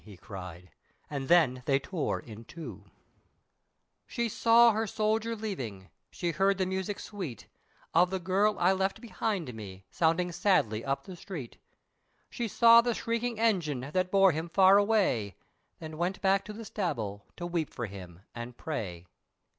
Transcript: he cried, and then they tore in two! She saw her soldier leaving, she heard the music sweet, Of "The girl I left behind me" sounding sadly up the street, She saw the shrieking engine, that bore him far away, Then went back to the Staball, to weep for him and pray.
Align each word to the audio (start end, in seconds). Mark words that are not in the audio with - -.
he 0.03 0.17
cried, 0.17 0.71
and 1.11 1.27
then 1.27 1.61
they 1.67 1.77
tore 1.77 2.19
in 2.19 2.43
two! 2.43 2.85
She 4.07 4.29
saw 4.29 4.71
her 4.71 4.87
soldier 4.87 5.35
leaving, 5.35 5.91
she 6.09 6.31
heard 6.31 6.57
the 6.57 6.65
music 6.65 6.99
sweet, 6.99 7.47
Of 7.93 8.09
"The 8.09 8.17
girl 8.19 8.57
I 8.57 8.71
left 8.71 8.99
behind 8.99 9.53
me" 9.53 9.85
sounding 9.91 10.31
sadly 10.31 10.83
up 10.83 11.03
the 11.03 11.15
street, 11.15 11.59
She 12.31 12.47
saw 12.47 12.81
the 12.81 12.95
shrieking 12.95 13.39
engine, 13.39 13.91
that 13.93 14.09
bore 14.09 14.31
him 14.31 14.49
far 14.49 14.79
away, 14.79 15.35
Then 15.77 15.99
went 15.99 16.19
back 16.19 16.43
to 16.45 16.53
the 16.53 16.63
Staball, 16.65 17.21
to 17.37 17.45
weep 17.45 17.69
for 17.69 17.85
him 17.85 18.21
and 18.33 18.57
pray. 18.57 19.05